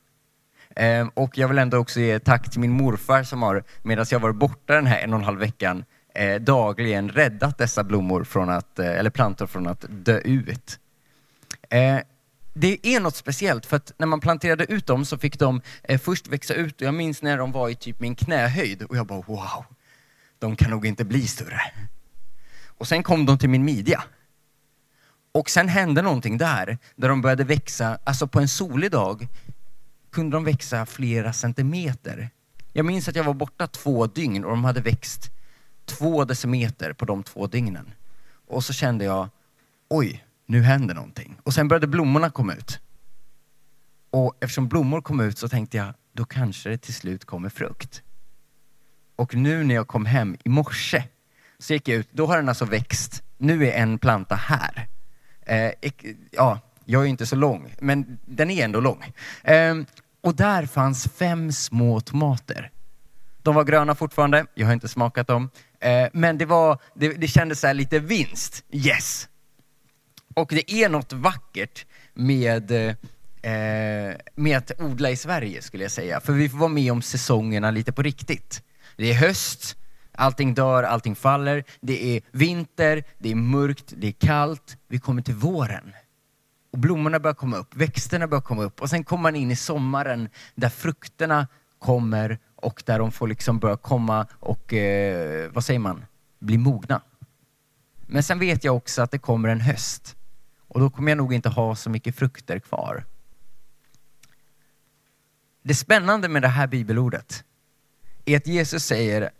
Eh, 0.76 1.08
och 1.14 1.38
jag 1.38 1.48
vill 1.48 1.58
ändå 1.58 1.76
också 1.76 2.00
ge 2.00 2.18
tack 2.18 2.50
till 2.50 2.60
min 2.60 2.72
morfar 2.72 3.22
som 3.22 3.42
har, 3.42 3.64
medan 3.82 4.06
jag 4.10 4.20
varit 4.20 4.36
borta 4.36 4.74
den 4.74 4.86
här 4.86 4.98
en 4.98 5.12
och 5.12 5.18
en 5.18 5.24
halv 5.24 5.38
veckan, 5.38 5.84
eh, 6.14 6.40
dagligen 6.40 7.08
räddat 7.08 7.58
dessa 7.58 7.84
blommor 7.84 8.24
från 8.24 8.50
att, 8.50 8.78
eh, 8.78 8.98
eller 8.98 9.10
plantor 9.10 9.46
från 9.46 9.66
att 9.66 9.84
dö 9.88 10.18
ut. 10.18 10.78
Eh, 11.70 12.00
det 12.54 12.86
är 12.86 13.00
något 13.00 13.16
speciellt 13.16 13.66
för 13.66 13.76
att 13.76 13.92
när 13.98 14.06
man 14.06 14.20
planterade 14.20 14.64
ut 14.64 14.86
dem 14.86 15.04
så 15.04 15.18
fick 15.18 15.38
de 15.38 15.60
eh, 15.82 16.00
först 16.00 16.28
växa 16.28 16.54
ut 16.54 16.80
och 16.80 16.86
jag 16.86 16.94
minns 16.94 17.22
när 17.22 17.38
de 17.38 17.52
var 17.52 17.68
i 17.68 17.74
typ 17.74 18.00
min 18.00 18.14
knähöjd 18.14 18.82
och 18.82 18.96
jag 18.96 19.06
bara 19.06 19.20
wow, 19.20 19.64
de 20.38 20.56
kan 20.56 20.70
nog 20.70 20.86
inte 20.86 21.04
bli 21.04 21.26
större. 21.26 21.60
Och 22.66 22.88
sen 22.88 23.02
kom 23.02 23.26
de 23.26 23.38
till 23.38 23.48
min 23.48 23.64
midja. 23.64 24.04
Och 25.32 25.50
sen 25.50 25.68
hände 25.68 26.02
någonting 26.02 26.38
där, 26.38 26.78
där 26.96 27.08
de 27.08 27.22
började 27.22 27.44
växa, 27.44 27.98
alltså 28.04 28.26
på 28.26 28.40
en 28.40 28.48
solig 28.48 28.90
dag 28.90 29.28
kunde 30.10 30.36
de 30.36 30.44
växa 30.44 30.86
flera 30.86 31.32
centimeter. 31.32 32.30
Jag 32.72 32.86
minns 32.86 33.08
att 33.08 33.16
jag 33.16 33.24
var 33.24 33.34
borta 33.34 33.66
två 33.66 34.06
dygn 34.06 34.44
och 34.44 34.50
de 34.50 34.64
hade 34.64 34.80
växt 34.80 35.30
två 35.84 36.24
decimeter 36.24 36.92
på 36.92 37.04
de 37.04 37.22
två 37.22 37.46
dygnen. 37.46 37.92
Och 38.46 38.64
så 38.64 38.72
kände 38.72 39.04
jag, 39.04 39.28
oj, 39.88 40.24
nu 40.50 40.62
händer 40.62 40.94
någonting. 40.94 41.36
Och 41.42 41.54
sen 41.54 41.68
började 41.68 41.86
blommorna 41.86 42.30
komma 42.30 42.54
ut. 42.54 42.80
Och 44.10 44.34
eftersom 44.40 44.68
blommor 44.68 45.00
kom 45.00 45.20
ut 45.20 45.38
så 45.38 45.48
tänkte 45.48 45.76
jag, 45.76 45.94
då 46.12 46.24
kanske 46.24 46.70
det 46.70 46.78
till 46.78 46.94
slut 46.94 47.24
kommer 47.24 47.48
frukt. 47.48 48.02
Och 49.16 49.34
nu 49.34 49.64
när 49.64 49.74
jag 49.74 49.88
kom 49.88 50.06
hem 50.06 50.36
i 50.44 50.48
morse 50.48 51.04
så 51.58 51.72
gick 51.72 51.88
jag 51.88 51.98
ut, 51.98 52.08
då 52.12 52.26
har 52.26 52.36
den 52.36 52.48
alltså 52.48 52.64
växt. 52.64 53.22
Nu 53.38 53.66
är 53.66 53.72
en 53.72 53.98
planta 53.98 54.34
här. 54.34 54.88
Eh, 55.46 55.72
ja, 56.30 56.60
jag 56.84 57.02
är 57.02 57.06
inte 57.06 57.26
så 57.26 57.36
lång, 57.36 57.74
men 57.80 58.18
den 58.26 58.50
är 58.50 58.64
ändå 58.64 58.80
lång. 58.80 59.12
Eh, 59.42 59.74
och 60.20 60.36
där 60.36 60.66
fanns 60.66 61.08
fem 61.08 61.52
små 61.52 62.00
tomater. 62.00 62.70
De 63.42 63.54
var 63.54 63.64
gröna 63.64 63.94
fortfarande, 63.94 64.46
jag 64.54 64.66
har 64.66 64.74
inte 64.74 64.88
smakat 64.88 65.26
dem. 65.26 65.50
Eh, 65.80 66.08
men 66.12 66.38
det, 66.38 66.46
var, 66.46 66.78
det, 66.94 67.08
det 67.08 67.28
kändes 67.28 67.60
så 67.60 67.72
lite 67.72 67.98
vinst. 67.98 68.64
Yes! 68.72 69.28
Och 70.40 70.48
det 70.50 70.72
är 70.72 70.88
något 70.88 71.12
vackert 71.12 71.86
med, 72.14 72.70
eh, 72.70 74.16
med 74.34 74.56
att 74.58 74.80
odla 74.80 75.10
i 75.10 75.16
Sverige 75.16 75.62
skulle 75.62 75.84
jag 75.84 75.90
säga. 75.90 76.20
För 76.20 76.32
vi 76.32 76.48
får 76.48 76.58
vara 76.58 76.68
med 76.68 76.92
om 76.92 77.02
säsongerna 77.02 77.70
lite 77.70 77.92
på 77.92 78.02
riktigt. 78.02 78.62
Det 78.96 79.10
är 79.10 79.14
höst, 79.14 79.76
allting 80.12 80.54
dör, 80.54 80.82
allting 80.82 81.14
faller. 81.14 81.64
Det 81.80 82.16
är 82.16 82.22
vinter, 82.32 83.04
det 83.18 83.30
är 83.30 83.34
mörkt, 83.34 83.92
det 83.96 84.08
är 84.08 84.12
kallt. 84.12 84.76
Vi 84.88 84.98
kommer 84.98 85.22
till 85.22 85.34
våren. 85.34 85.92
Och 86.72 86.78
blommorna 86.78 87.18
börjar 87.18 87.34
komma 87.34 87.56
upp, 87.56 87.76
växterna 87.76 88.26
börjar 88.26 88.42
komma 88.42 88.62
upp 88.62 88.80
och 88.80 88.90
sen 88.90 89.04
kommer 89.04 89.22
man 89.22 89.36
in 89.36 89.50
i 89.50 89.56
sommaren 89.56 90.28
där 90.54 90.68
frukterna 90.68 91.48
kommer 91.78 92.38
och 92.56 92.82
där 92.86 92.98
de 92.98 93.12
får 93.12 93.28
liksom 93.28 93.58
börja 93.58 93.76
komma 93.76 94.26
och, 94.32 94.72
eh, 94.72 95.50
vad 95.52 95.64
säger 95.64 95.80
man, 95.80 96.04
bli 96.38 96.58
mogna. 96.58 97.02
Men 98.06 98.22
sen 98.22 98.38
vet 98.38 98.64
jag 98.64 98.76
också 98.76 99.02
att 99.02 99.10
det 99.10 99.18
kommer 99.18 99.48
en 99.48 99.60
höst 99.60 100.16
och 100.70 100.80
då 100.80 100.90
kommer 100.90 101.10
jag 101.10 101.18
nog 101.18 101.34
inte 101.34 101.48
ha 101.48 101.76
så 101.76 101.90
mycket 101.90 102.16
frukter 102.16 102.58
kvar. 102.58 103.04
Det 105.62 105.74
spännande 105.74 106.28
med 106.28 106.42
det 106.42 106.48
här 106.48 106.66
bibelordet 106.66 107.44
är 108.24 108.36
att 108.36 108.46
Jesus 108.46 108.84
säger 108.84 109.30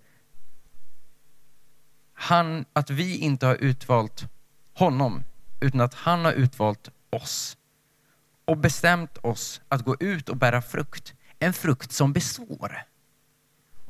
han, 2.13 2.65
att 2.73 2.91
vi 2.91 3.19
inte 3.19 3.47
har 3.47 3.55
utvalt 3.55 4.25
honom, 4.75 5.23
utan 5.61 5.81
att 5.81 5.95
han 5.95 6.25
har 6.25 6.33
utvalt 6.33 6.89
oss 7.11 7.57
och 8.45 8.57
bestämt 8.57 9.19
oss 9.19 9.61
att 9.69 9.85
gå 9.85 9.97
ut 10.01 10.29
och 10.29 10.37
bära 10.37 10.63
frukt. 10.63 11.15
En 11.39 11.53
frukt 11.53 11.93
som 11.93 12.13
består. 12.13 12.83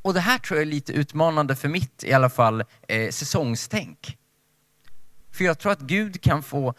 Och 0.02 0.14
det 0.14 0.20
här 0.20 0.38
tror 0.38 0.59
jag 0.59 0.66
är 0.66 0.70
lite 0.70 0.92
utmanande 0.92 1.56
för 1.56 1.68
mitt, 1.68 2.04
i 2.04 2.12
alla 2.12 2.30
fall, 2.30 2.64
eh, 2.88 3.11
säsongstänk. 3.11 4.18
För 5.30 5.44
jag 5.44 5.58
tror 5.58 5.72
att 5.72 5.80
Gud 5.80 6.20
kan 6.20 6.42
få 6.42 6.75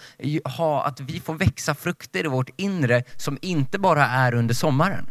ha, 0.58 0.84
att 0.84 1.00
vi 1.00 1.20
får 1.20 1.34
växa 1.34 1.75
frukter 1.75 2.25
i 2.25 2.27
vårt 2.27 2.50
inre 2.55 3.03
som 3.17 3.38
inte 3.41 3.79
bara 3.79 4.08
är 4.08 4.34
under 4.34 4.53
sommaren. 4.53 5.10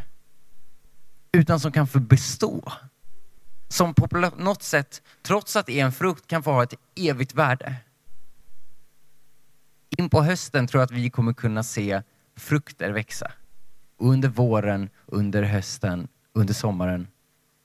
Utan 1.33 1.61
som 1.61 1.73
kan 1.73 1.87
få 1.87 2.01
bestå. 2.01 2.73
Som 3.69 3.95
på 3.95 4.33
något 4.39 4.63
sätt, 4.63 5.03
trots 5.23 5.57
att 5.57 5.67
det 5.67 5.81
är 5.81 5.85
en 5.85 5.93
frukt, 5.93 6.27
kan 6.27 6.43
få 6.43 6.53
ha 6.53 6.63
ett 6.63 6.75
evigt 6.95 7.35
värde. 7.35 7.77
In 9.99 10.09
på 10.09 10.23
hösten 10.23 10.67
tror 10.67 10.81
jag 10.81 10.85
att 10.85 10.91
vi 10.91 11.11
kommer 11.11 11.33
kunna 11.33 11.63
se 11.63 12.03
frukter 12.37 12.91
växa. 12.91 13.33
Under 13.99 14.29
våren, 14.29 14.89
under 15.07 15.43
hösten, 15.43 16.09
under 16.33 16.55
sommaren 16.55 17.09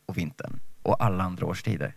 och 0.06 0.18
vintern 0.18 0.60
och 0.82 1.04
alla 1.04 1.24
andra 1.24 1.46
årstider. 1.46 1.96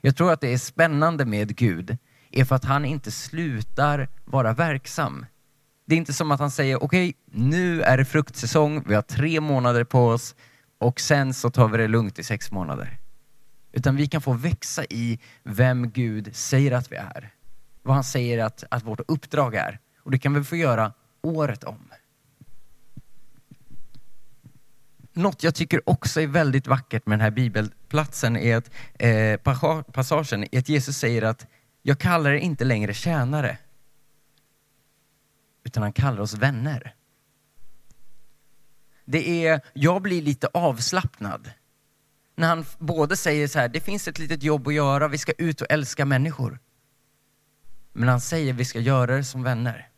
Jag 0.00 0.16
tror 0.16 0.32
att 0.32 0.40
det 0.40 0.52
är 0.52 0.58
spännande 0.58 1.24
med 1.24 1.56
Gud 1.56 1.98
är 2.30 2.44
för 2.44 2.56
att 2.56 2.64
han 2.64 2.84
inte 2.84 3.10
slutar 3.10 4.08
vara 4.24 4.52
verksam. 4.52 5.26
Det 5.86 5.94
är 5.94 5.96
inte 5.96 6.12
som 6.12 6.30
att 6.30 6.40
han 6.40 6.50
säger 6.50 6.82
okej, 6.82 7.08
okay, 7.08 7.40
nu 7.42 7.82
är 7.82 7.96
det 7.96 8.04
fruktsäsong, 8.04 8.84
vi 8.86 8.94
har 8.94 9.02
tre 9.02 9.40
månader 9.40 9.84
på 9.84 10.08
oss 10.08 10.34
och 10.78 11.00
sen 11.00 11.34
så 11.34 11.50
tar 11.50 11.68
vi 11.68 11.78
det 11.78 11.88
lugnt 11.88 12.18
i 12.18 12.24
sex 12.24 12.50
månader. 12.50 12.98
Utan 13.72 13.96
vi 13.96 14.06
kan 14.06 14.20
få 14.20 14.32
växa 14.32 14.84
i 14.84 15.18
vem 15.42 15.90
Gud 15.90 16.36
säger 16.36 16.72
att 16.72 16.92
vi 16.92 16.96
är. 16.96 17.30
Vad 17.82 17.94
han 17.94 18.04
säger 18.04 18.44
att, 18.44 18.64
att 18.70 18.84
vårt 18.84 19.00
uppdrag 19.08 19.54
är. 19.54 19.78
Och 20.02 20.10
det 20.10 20.18
kan 20.18 20.34
vi 20.34 20.44
få 20.44 20.56
göra 20.56 20.92
året 21.22 21.64
om. 21.64 21.88
Något 25.12 25.42
jag 25.42 25.54
tycker 25.54 25.90
också 25.90 26.20
är 26.20 26.26
väldigt 26.26 26.66
vackert 26.66 27.06
med 27.06 27.18
den 27.18 27.24
här 27.24 27.30
bibelplatsen 27.30 28.36
är 28.36 28.56
att 28.56 28.70
eh, 28.98 29.82
passagen 29.92 30.44
är 30.52 30.58
att 30.58 30.68
Jesus 30.68 30.96
säger 30.96 31.22
att 31.22 31.46
jag 31.88 31.98
kallar 31.98 32.30
er 32.30 32.38
inte 32.38 32.64
längre 32.64 32.94
tjänare, 32.94 33.58
utan 35.64 35.82
han 35.82 35.92
kallar 35.92 36.20
oss 36.20 36.34
vänner. 36.34 36.94
Det 39.04 39.46
är, 39.46 39.60
jag 39.72 40.02
blir 40.02 40.22
lite 40.22 40.46
avslappnad 40.46 41.50
när 42.36 42.48
han 42.48 42.64
både 42.78 43.16
säger 43.16 43.48
så 43.48 43.58
här, 43.58 43.68
det 43.68 43.80
finns 43.80 44.08
ett 44.08 44.18
litet 44.18 44.42
jobb 44.42 44.68
att 44.68 44.74
göra, 44.74 45.08
vi 45.08 45.18
ska 45.18 45.32
ut 45.32 45.60
och 45.60 45.66
älska 45.70 46.04
människor. 46.04 46.58
Men 47.92 48.08
han 48.08 48.20
säger, 48.20 48.52
vi 48.52 48.64
ska 48.64 48.80
göra 48.80 49.16
det 49.16 49.24
som 49.24 49.42
vänner. 49.42 49.88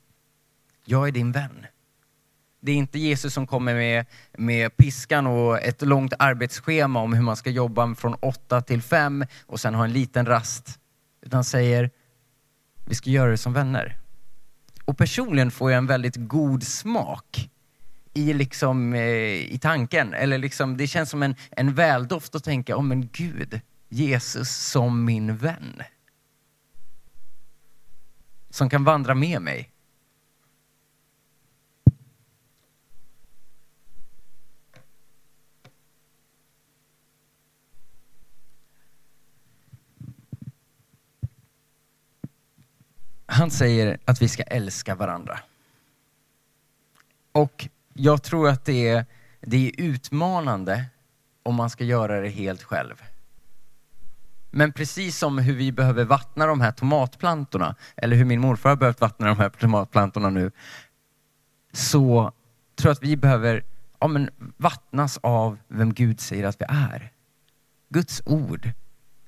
Jag 0.84 1.08
är 1.08 1.12
din 1.12 1.32
vän. 1.32 1.66
Det 2.60 2.72
är 2.72 2.76
inte 2.76 2.98
Jesus 2.98 3.34
som 3.34 3.46
kommer 3.46 3.74
med, 3.74 4.06
med 4.32 4.76
piskan 4.76 5.26
och 5.26 5.60
ett 5.60 5.82
långt 5.82 6.12
arbetsschema 6.18 7.00
om 7.00 7.12
hur 7.12 7.22
man 7.22 7.36
ska 7.36 7.50
jobba 7.50 7.94
från 7.94 8.14
åtta 8.14 8.60
till 8.60 8.82
fem 8.82 9.24
och 9.46 9.60
sen 9.60 9.74
ha 9.74 9.84
en 9.84 9.92
liten 9.92 10.26
rast. 10.26 10.79
Utan 11.22 11.44
säger, 11.44 11.90
vi 12.84 12.94
ska 12.94 13.10
göra 13.10 13.30
det 13.30 13.38
som 13.38 13.52
vänner. 13.52 13.98
Och 14.84 14.98
personligen 14.98 15.50
får 15.50 15.70
jag 15.70 15.78
en 15.78 15.86
väldigt 15.86 16.16
god 16.16 16.62
smak 16.62 17.50
i, 18.14 18.32
liksom, 18.32 18.94
eh, 18.94 19.02
i 19.54 19.58
tanken. 19.62 20.14
Eller 20.14 20.38
liksom, 20.38 20.76
det 20.76 20.86
känns 20.86 21.10
som 21.10 21.22
en, 21.22 21.34
en 21.50 21.74
väldoft 21.74 22.34
att 22.34 22.44
tänka, 22.44 22.76
oh, 22.76 22.82
men 22.82 23.08
Gud, 23.12 23.60
Jesus 23.88 24.56
som 24.56 25.04
min 25.04 25.36
vän. 25.36 25.82
Som 28.50 28.70
kan 28.70 28.84
vandra 28.84 29.14
med 29.14 29.42
mig. 29.42 29.70
Han 43.40 43.50
säger 43.50 43.98
att 44.04 44.22
vi 44.22 44.28
ska 44.28 44.42
älska 44.42 44.94
varandra. 44.94 45.40
Och 47.32 47.68
jag 47.94 48.22
tror 48.22 48.48
att 48.48 48.64
det 48.64 48.88
är, 48.88 49.06
det 49.40 49.68
är 49.68 49.80
utmanande 49.80 50.84
om 51.42 51.54
man 51.54 51.70
ska 51.70 51.84
göra 51.84 52.20
det 52.20 52.28
helt 52.28 52.62
själv. 52.62 53.02
Men 54.50 54.72
precis 54.72 55.18
som 55.18 55.38
hur 55.38 55.54
vi 55.54 55.72
behöver 55.72 56.04
vattna 56.04 56.46
de 56.46 56.60
här 56.60 56.72
tomatplantorna, 56.72 57.74
eller 57.96 58.16
hur 58.16 58.24
min 58.24 58.40
morfar 58.40 58.68
har 58.68 58.76
behövt 58.76 59.00
vattna 59.00 59.26
de 59.26 59.38
här 59.38 59.48
tomatplantorna 59.48 60.30
nu, 60.30 60.50
så 61.72 62.32
tror 62.76 62.88
jag 62.88 62.92
att 62.92 63.02
vi 63.02 63.16
behöver 63.16 63.64
ja, 64.00 64.08
men, 64.08 64.30
vattnas 64.56 65.18
av 65.22 65.58
vem 65.68 65.94
Gud 65.94 66.20
säger 66.20 66.44
att 66.44 66.60
vi 66.60 66.66
är. 66.68 67.12
Guds 67.88 68.22
ord. 68.26 68.70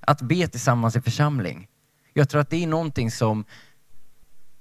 Att 0.01 0.23
be 0.23 0.49
tillsammans 0.49 0.97
i 0.97 1.01
församling. 1.01 1.69
Jag 2.13 2.29
tror 2.29 2.41
att 2.41 2.51
det 2.51 2.63
är 2.63 2.67
någonting 2.67 3.11
som 3.11 3.45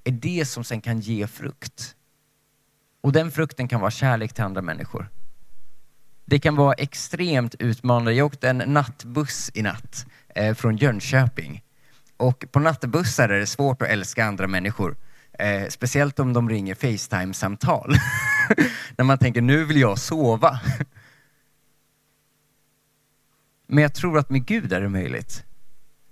är 0.04 0.12
det 0.12 0.46
som 0.46 0.64
sen 0.64 0.82
kan 0.82 1.00
ge 1.00 1.28
frukt. 1.28 1.96
Och 3.02 3.12
den 3.12 3.32
frukten 3.32 3.68
kan 3.68 3.82
vara 3.82 3.92
kärlek 3.92 4.34
till 4.34 4.44
andra 4.44 4.62
människor. 4.62 5.10
Det 6.26 6.40
kan 6.40 6.56
vara 6.56 6.74
extremt 6.74 7.56
utmanande. 7.60 8.14
Jag 8.14 8.26
åkte 8.26 8.50
en 8.50 8.58
nattbuss 8.58 9.52
i 9.54 9.62
natt 9.62 10.06
eh, 10.36 10.56
från 10.56 10.78
Jönköping. 10.78 11.64
Och 12.18 12.46
på 12.52 12.60
nattbussar 12.60 13.30
är 13.30 13.40
det 13.40 13.48
svårt 13.48 13.82
att 13.82 13.88
älska 13.88 14.26
andra 14.26 14.48
människor. 14.48 14.98
Eh, 15.40 15.68
speciellt 15.70 16.20
om 16.20 16.34
de 16.34 16.50
ringer 16.50 16.76
Facetime-samtal. 16.76 17.96
När 18.98 19.06
man 19.06 19.18
tänker, 19.18 19.42
nu 19.42 19.66
vill 19.66 19.80
jag 19.80 20.00
sova. 20.00 20.60
Men 23.68 23.82
jag 23.82 23.94
tror 23.94 24.18
att 24.18 24.30
med 24.30 24.46
Gud 24.46 24.74
är 24.74 24.82
det 24.82 24.90
möjligt. 24.90 25.44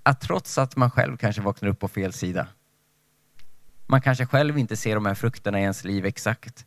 Att 0.04 0.22
trots 0.22 0.58
att 0.58 0.76
man 0.76 0.92
själv 0.92 1.18
kanske 1.18 1.42
vaknar 1.42 1.70
upp 1.70 1.80
på 1.80 1.88
fel 1.88 2.14
sida. 2.14 2.48
Man 3.92 4.02
kanske 4.02 4.26
själv 4.26 4.58
inte 4.58 4.78
ser 4.78 4.96
de 4.96 5.06
här 5.06 5.16
frukterna 5.16 5.60
i 5.60 5.62
ens 5.62 5.84
liv 5.84 6.06
exakt 6.06 6.66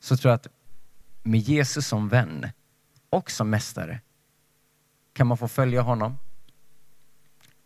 så 0.00 0.16
tror 0.16 0.30
jag 0.30 0.36
att 0.36 0.46
med 1.22 1.40
Jesus 1.40 1.86
som 1.86 2.08
vän 2.08 2.48
och 3.10 3.30
som 3.30 3.50
mästare 3.50 4.00
kan 5.12 5.26
man 5.26 5.36
få 5.36 5.48
följa 5.48 5.82
honom 5.82 6.18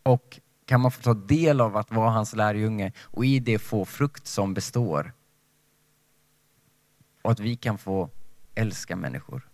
och 0.03 0.39
kan 0.65 0.81
man 0.81 0.91
få 0.91 1.01
ta 1.01 1.13
del 1.13 1.61
av 1.61 1.77
att 1.77 1.91
vara 1.91 2.09
hans 2.09 2.35
lärjunge 2.35 2.91
och 2.99 3.25
i 3.25 3.39
det 3.39 3.59
få 3.59 3.85
frukt 3.85 4.27
som 4.27 4.53
består. 4.53 5.13
Och 7.21 7.31
att 7.31 7.39
vi 7.39 7.55
kan 7.55 7.77
få 7.77 8.09
älska 8.55 8.95
människor. 8.95 9.49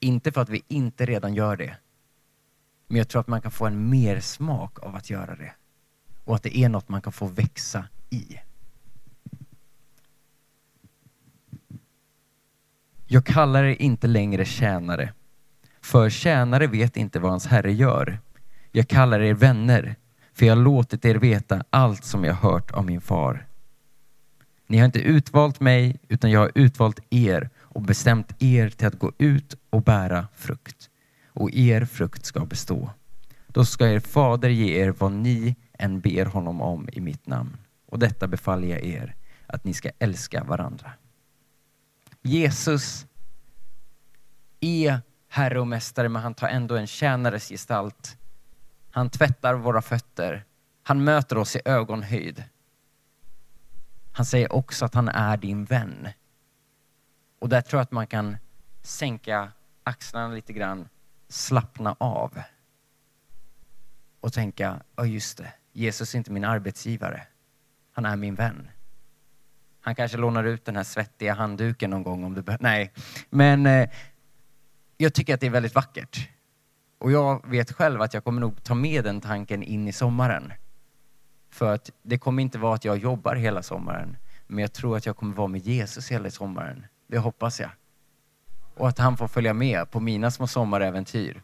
Inte 0.00 0.32
för 0.32 0.40
att 0.40 0.48
vi 0.48 0.62
inte 0.68 1.06
redan 1.06 1.34
gör 1.34 1.56
det, 1.56 1.76
men 2.88 2.98
jag 2.98 3.08
tror 3.08 3.20
att 3.20 3.28
man 3.28 3.42
kan 3.42 3.50
få 3.50 3.66
en 3.66 3.90
mer 3.90 4.20
smak 4.20 4.78
av 4.78 4.96
att 4.96 5.10
göra 5.10 5.36
det. 5.36 5.54
Och 6.24 6.36
att 6.36 6.42
det 6.42 6.58
är 6.58 6.68
något 6.68 6.88
man 6.88 7.02
kan 7.02 7.12
få 7.12 7.26
växa 7.26 7.88
i. 8.14 8.40
Jag 13.06 13.26
kallar 13.26 13.64
er 13.64 13.82
inte 13.82 14.06
längre 14.06 14.44
tjänare, 14.44 15.12
för 15.80 16.10
tjänare 16.10 16.66
vet 16.66 16.96
inte 16.96 17.18
vad 17.18 17.30
hans 17.30 17.46
herre 17.46 17.72
gör. 17.72 18.18
Jag 18.72 18.88
kallar 18.88 19.20
er 19.20 19.34
vänner, 19.34 19.96
för 20.32 20.46
jag 20.46 20.56
har 20.56 20.62
låtit 20.62 21.04
er 21.04 21.14
veta 21.14 21.64
allt 21.70 22.04
som 22.04 22.24
jag 22.24 22.34
hört 22.34 22.70
av 22.70 22.84
min 22.84 23.00
far. 23.00 23.46
Ni 24.66 24.78
har 24.78 24.84
inte 24.84 25.00
utvalt 25.00 25.60
mig, 25.60 26.00
utan 26.08 26.30
jag 26.30 26.40
har 26.40 26.52
utvalt 26.54 27.00
er 27.10 27.50
och 27.60 27.82
bestämt 27.82 28.42
er 28.42 28.68
till 28.68 28.86
att 28.86 28.98
gå 28.98 29.12
ut 29.18 29.56
och 29.70 29.82
bära 29.82 30.28
frukt. 30.34 30.90
Och 31.26 31.50
er 31.52 31.84
frukt 31.84 32.24
ska 32.24 32.44
bestå. 32.44 32.90
Då 33.46 33.64
ska 33.64 33.88
er 33.88 34.00
fader 34.00 34.48
ge 34.48 34.82
er 34.82 34.94
vad 34.98 35.12
ni 35.12 35.56
än 35.78 36.00
ber 36.00 36.24
honom 36.24 36.60
om 36.60 36.88
i 36.92 37.00
mitt 37.00 37.26
namn. 37.26 37.56
Och 37.94 38.00
detta 38.00 38.26
befaller 38.26 38.68
jag 38.68 38.84
er, 38.84 39.14
att 39.46 39.64
ni 39.64 39.74
ska 39.74 39.90
älska 39.98 40.44
varandra. 40.44 40.92
Jesus 42.22 43.06
är 44.60 45.00
Herre 45.28 45.60
och 45.60 45.66
Mästare, 45.66 46.08
men 46.08 46.22
han 46.22 46.34
tar 46.34 46.48
ändå 46.48 46.76
en 46.76 46.86
tjänares 46.86 47.48
gestalt. 47.48 48.18
Han 48.90 49.10
tvättar 49.10 49.54
våra 49.54 49.82
fötter. 49.82 50.44
Han 50.82 51.04
möter 51.04 51.38
oss 51.38 51.56
i 51.56 51.60
ögonhöjd. 51.64 52.44
Han 54.12 54.26
säger 54.26 54.52
också 54.52 54.84
att 54.84 54.94
han 54.94 55.08
är 55.08 55.36
din 55.36 55.64
vän. 55.64 56.08
Och 57.38 57.48
där 57.48 57.60
tror 57.60 57.78
jag 57.78 57.82
att 57.82 57.92
man 57.92 58.06
kan 58.06 58.36
sänka 58.82 59.52
axlarna 59.82 60.34
lite 60.34 60.52
grann, 60.52 60.88
slappna 61.28 61.96
av 61.98 62.42
och 64.20 64.32
tänka, 64.32 64.82
ja 64.96 65.06
just 65.06 65.38
det, 65.38 65.52
Jesus 65.72 66.14
är 66.14 66.18
inte 66.18 66.32
min 66.32 66.44
arbetsgivare. 66.44 67.26
Han 67.94 68.06
är 68.06 68.16
min 68.16 68.34
vän. 68.34 68.68
Han 69.80 69.94
kanske 69.94 70.18
lånar 70.18 70.44
ut 70.44 70.64
den 70.64 70.76
här 70.76 70.84
svettiga 70.84 71.34
handduken 71.34 71.90
någon 71.90 72.02
gång 72.02 72.24
om 72.24 72.34
du 72.34 72.42
behöver. 72.42 72.62
Nej, 72.62 72.92
men 73.30 73.66
eh, 73.66 73.88
jag 74.96 75.14
tycker 75.14 75.34
att 75.34 75.40
det 75.40 75.46
är 75.46 75.50
väldigt 75.50 75.74
vackert. 75.74 76.28
Och 76.98 77.12
jag 77.12 77.48
vet 77.48 77.72
själv 77.72 78.02
att 78.02 78.14
jag 78.14 78.24
kommer 78.24 78.40
nog 78.40 78.64
ta 78.64 78.74
med 78.74 79.04
den 79.04 79.20
tanken 79.20 79.62
in 79.62 79.88
i 79.88 79.92
sommaren. 79.92 80.52
För 81.50 81.74
att 81.74 81.90
det 82.02 82.18
kommer 82.18 82.42
inte 82.42 82.58
vara 82.58 82.74
att 82.74 82.84
jag 82.84 82.98
jobbar 82.98 83.34
hela 83.34 83.62
sommaren, 83.62 84.16
men 84.46 84.58
jag 84.58 84.72
tror 84.72 84.96
att 84.96 85.06
jag 85.06 85.16
kommer 85.16 85.34
vara 85.34 85.48
med 85.48 85.60
Jesus 85.60 86.10
hela 86.12 86.30
sommaren. 86.30 86.86
Det 87.06 87.18
hoppas 87.18 87.60
jag. 87.60 87.70
Och 88.74 88.88
att 88.88 88.98
han 88.98 89.16
får 89.16 89.28
följa 89.28 89.54
med 89.54 89.90
på 89.90 90.00
mina 90.00 90.30
små 90.30 90.46
sommaräventyr. 90.46 91.42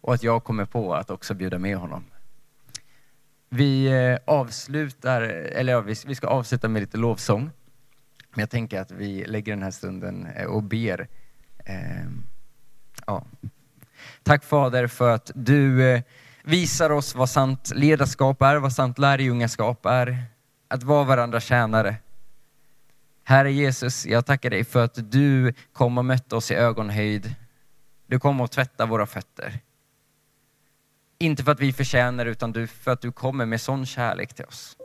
Och 0.00 0.14
att 0.14 0.22
jag 0.22 0.44
kommer 0.44 0.64
på 0.64 0.94
att 0.94 1.10
också 1.10 1.34
bjuda 1.34 1.58
med 1.58 1.76
honom. 1.76 2.04
Vi 3.56 3.86
eh, 3.86 4.18
avslutar, 4.24 5.22
eller 5.22 5.72
ja, 5.72 5.80
vi 5.80 6.14
ska 6.14 6.26
avsluta 6.26 6.68
med 6.68 6.80
lite 6.80 6.96
lovsång. 6.96 7.50
Men 8.30 8.40
jag 8.40 8.50
tänker 8.50 8.80
att 8.80 8.90
vi 8.90 9.24
lägger 9.24 9.52
den 9.52 9.62
här 9.62 9.70
stunden 9.70 10.26
eh, 10.26 10.46
och 10.46 10.62
ber. 10.62 11.08
Ehm, 11.64 12.26
ja. 13.06 13.24
Tack 14.22 14.44
Fader 14.44 14.86
för 14.86 15.14
att 15.14 15.30
du 15.34 15.88
eh, 15.88 16.02
visar 16.44 16.90
oss 16.90 17.14
vad 17.14 17.30
sant 17.30 17.72
ledarskap 17.74 18.42
är, 18.42 18.56
vad 18.56 18.72
sant 18.72 18.98
lärjungaskap 18.98 19.86
är. 19.86 20.24
Att 20.68 20.82
vara 20.82 21.04
varandra 21.04 21.40
tjänare. 21.40 21.96
Herre 23.24 23.52
Jesus, 23.52 24.06
jag 24.06 24.26
tackar 24.26 24.50
dig 24.50 24.64
för 24.64 24.84
att 24.84 25.10
du 25.12 25.54
kom 25.72 25.98
och 25.98 26.04
mötte 26.04 26.36
oss 26.36 26.50
i 26.50 26.54
ögonhöjd. 26.54 27.34
Du 28.06 28.18
kom 28.18 28.40
och 28.40 28.50
tvättade 28.50 28.90
våra 28.90 29.06
fötter. 29.06 29.60
Inte 31.18 31.42
för 31.42 31.52
att 31.52 31.60
vi 31.60 31.72
förtjänar 31.72 32.26
utan 32.26 32.52
du, 32.52 32.66
för 32.66 32.90
att 32.90 33.00
du 33.00 33.12
kommer 33.12 33.46
med 33.46 33.60
sån 33.60 33.86
kärlek 33.86 34.34
till 34.34 34.44
oss. 34.44 34.76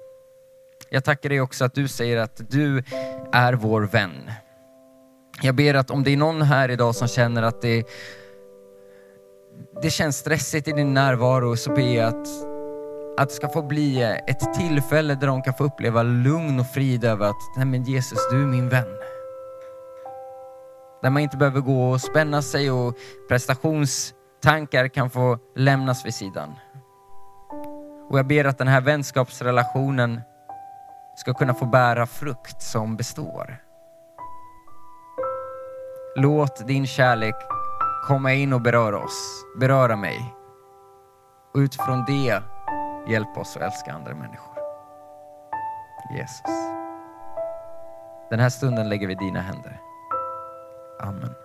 Jag 0.90 1.04
tackar 1.04 1.30
dig 1.30 1.42
också 1.42 1.66
att 1.66 1.74
du 1.74 1.88
säger 1.88 2.18
att 2.18 2.52
du 2.52 2.84
är 3.32 3.54
vår 3.54 3.82
vän. 3.82 4.32
Jag 5.42 5.56
ber 5.56 5.74
att 5.74 5.92
om 5.92 6.04
det 6.04 6.12
är 6.12 6.18
någon 6.18 6.42
här 6.42 6.70
idag 6.70 6.96
som 6.96 7.08
känner 7.08 7.44
att 7.44 7.62
det, 7.62 7.84
det 9.82 9.90
känns 9.90 10.18
stressigt 10.18 10.68
i 10.68 10.72
din 10.72 10.94
närvaro 10.94 11.56
så 11.58 11.70
ber 11.74 11.96
jag 11.96 12.08
att, 12.08 12.28
att 13.18 13.30
det 13.30 13.36
ska 13.36 13.50
få 13.50 13.62
bli 13.62 14.02
ett 14.28 14.54
tillfälle 14.54 15.16
där 15.16 15.28
de 15.28 15.42
kan 15.42 15.54
få 15.54 15.64
uppleva 15.64 16.04
lugn 16.04 16.60
och 16.60 16.74
frid 16.74 17.04
över 17.04 17.26
att 17.26 17.58
nej 17.58 17.66
men 17.66 17.84
Jesus, 17.84 18.20
du 18.32 18.42
är 18.42 18.48
min 18.48 18.70
vän. 18.70 18.88
Där 21.02 21.10
man 21.10 21.22
inte 21.22 21.38
behöver 21.38 21.62
gå 21.62 21.90
och 21.92 22.02
spänna 22.02 22.42
sig 22.42 22.72
och 22.72 22.96
prestations 23.28 24.14
Tankar 24.42 24.88
kan 24.88 25.10
få 25.10 25.38
lämnas 25.56 26.06
vid 26.06 26.14
sidan. 26.14 26.56
Och 28.10 28.20
jag 28.20 28.28
ber 28.28 28.46
att 28.46 28.58
den 28.58 28.68
här 28.68 28.82
vänskapsrelationen 28.82 30.22
ska 31.16 31.34
kunna 31.34 31.54
få 31.54 31.66
bära 31.66 32.06
frukt 32.06 32.62
som 32.62 32.98
består. 32.98 33.58
Låt 36.16 36.68
din 36.68 36.88
kärlek 36.88 37.36
komma 38.08 38.34
in 38.34 38.54
och 38.54 38.62
beröra 38.62 39.00
oss, 39.04 39.46
beröra 39.60 39.96
mig. 39.96 40.34
Och 41.54 41.58
utifrån 41.58 42.06
det, 42.08 42.42
hjälp 43.08 43.38
oss 43.38 43.56
att 43.56 43.62
älska 43.62 43.94
andra 43.94 44.16
människor. 44.16 44.56
Jesus. 46.16 46.42
Den 48.30 48.40
här 48.40 48.50
stunden 48.50 48.90
lägger 48.90 49.08
vi 49.08 49.14
i 49.14 49.16
dina 49.16 49.42
händer. 49.42 49.82
Amen. 51.00 51.41